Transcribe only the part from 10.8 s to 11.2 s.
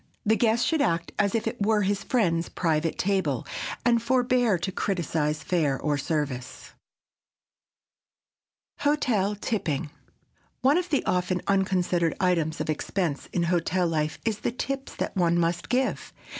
the